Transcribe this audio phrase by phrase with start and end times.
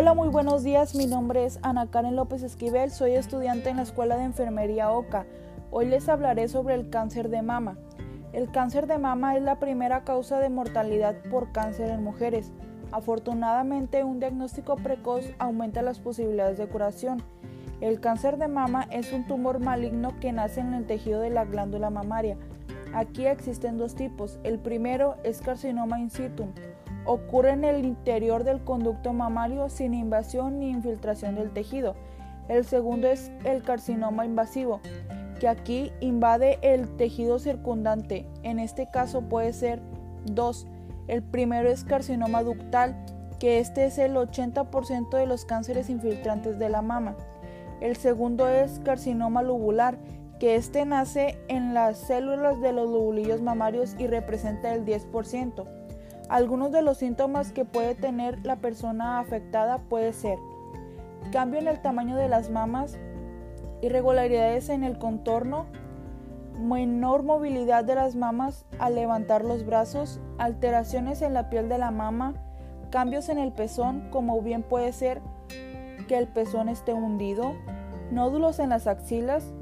[0.00, 0.94] Hola, muy buenos días.
[0.94, 2.92] Mi nombre es Ana Karen López Esquivel.
[2.92, 5.26] Soy estudiante en la Escuela de Enfermería OCA.
[5.72, 7.78] Hoy les hablaré sobre el cáncer de mama.
[8.32, 12.52] El cáncer de mama es la primera causa de mortalidad por cáncer en mujeres.
[12.92, 17.20] Afortunadamente, un diagnóstico precoz aumenta las posibilidades de curación.
[17.80, 21.44] El cáncer de mama es un tumor maligno que nace en el tejido de la
[21.44, 22.36] glándula mamaria.
[22.94, 24.38] Aquí existen dos tipos.
[24.44, 26.46] El primero es carcinoma in situ.
[27.08, 31.96] Ocurre en el interior del conducto mamario sin invasión ni infiltración del tejido.
[32.48, 34.82] El segundo es el carcinoma invasivo
[35.40, 38.26] que aquí invade el tejido circundante.
[38.42, 39.80] En este caso puede ser
[40.26, 40.66] dos.
[41.06, 42.94] El primero es carcinoma ductal,
[43.38, 47.16] que este es el 80% de los cánceres infiltrantes de la mama.
[47.80, 49.96] El segundo es carcinoma lubular,
[50.40, 55.87] que este nace en las células de los lobulillos mamarios y representa el 10%.
[56.28, 60.38] Algunos de los síntomas que puede tener la persona afectada puede ser
[61.32, 62.98] cambio en el tamaño de las mamas,
[63.82, 65.66] irregularidades en el contorno,
[66.58, 71.90] menor movilidad de las mamas al levantar los brazos, alteraciones en la piel de la
[71.90, 72.34] mama,
[72.90, 75.20] cambios en el pezón, como bien puede ser
[76.08, 77.54] que el pezón esté hundido,
[78.10, 79.52] nódulos en las axilas.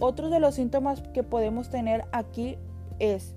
[0.00, 2.58] Otros de los síntomas que podemos tener aquí
[2.98, 3.36] es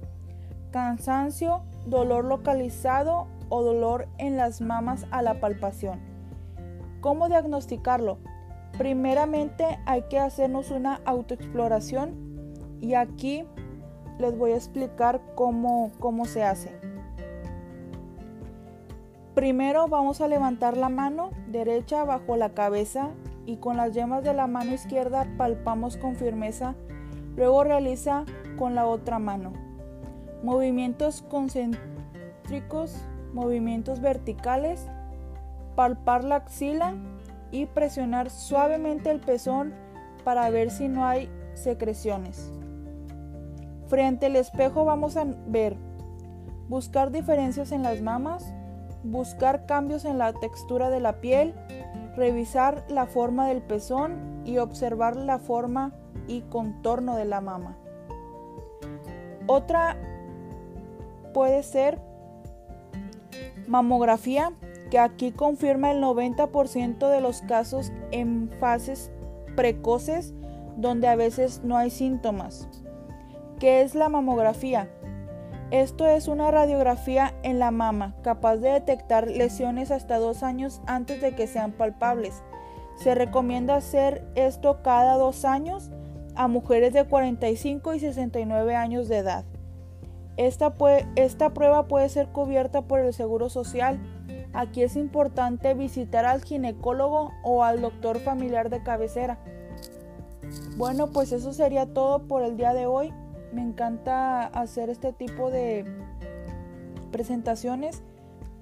[0.73, 6.01] cansancio, dolor localizado o dolor en las mamas a la palpación.
[6.99, 8.17] ¿Cómo diagnosticarlo?
[8.77, 12.15] Primeramente hay que hacernos una autoexploración
[12.81, 13.45] y aquí
[14.17, 16.71] les voy a explicar cómo, cómo se hace.
[19.35, 23.11] Primero vamos a levantar la mano derecha bajo la cabeza
[23.45, 26.73] y con las yemas de la mano izquierda palpamos con firmeza.
[27.35, 28.25] Luego realiza
[28.57, 29.72] con la otra mano.
[30.43, 32.95] Movimientos concéntricos,
[33.33, 34.85] movimientos verticales,
[35.75, 36.95] palpar la axila
[37.49, 39.73] y presionar suavemente el pezón
[40.23, 42.51] para ver si no hay secreciones.
[43.87, 45.77] Frente al espejo vamos a ver,
[46.67, 48.53] buscar diferencias en las mamas,
[49.03, 51.53] buscar cambios en la textura de la piel,
[52.17, 55.93] revisar la forma del pezón y observar la forma
[56.27, 57.77] y contorno de la mama.
[59.47, 59.97] Otra
[61.33, 61.99] puede ser
[63.67, 64.53] mamografía
[64.89, 69.11] que aquí confirma el 90% de los casos en fases
[69.55, 70.33] precoces
[70.77, 72.67] donde a veces no hay síntomas.
[73.59, 74.89] ¿Qué es la mamografía?
[75.71, 81.21] Esto es una radiografía en la mama capaz de detectar lesiones hasta dos años antes
[81.21, 82.43] de que sean palpables.
[82.95, 85.89] Se recomienda hacer esto cada dos años
[86.35, 89.45] a mujeres de 45 y 69 años de edad.
[90.37, 90.73] Esta,
[91.15, 93.99] esta prueba puede ser cubierta por el Seguro Social
[94.53, 99.39] Aquí es importante visitar al ginecólogo o al doctor familiar de cabecera.
[100.77, 103.11] Bueno, pues eso sería todo por el día de hoy.
[103.51, 105.85] Me encanta hacer este tipo de
[107.11, 108.03] presentaciones.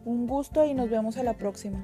[0.05, 1.83] Un gusto y nos vemos a la próxima.